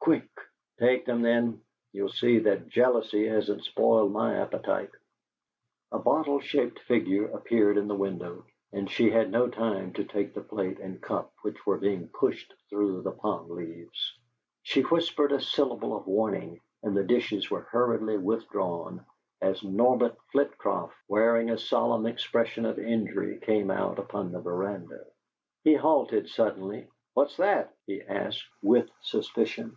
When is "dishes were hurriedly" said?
17.04-18.18